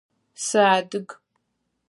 [0.45, 1.07] Сыадыг.